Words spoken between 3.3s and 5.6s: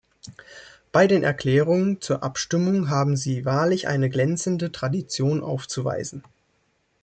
wahrlich eine glänzende Tradition